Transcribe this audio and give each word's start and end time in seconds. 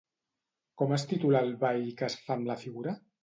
Com 0.81 0.93
es 0.95 1.05
titula 1.11 1.43
el 1.47 1.53
ball 1.65 1.85
que 2.01 2.07
es 2.09 2.17
fa 2.25 2.39
amb 2.39 2.51
la 2.53 2.57
figura? 2.65 2.97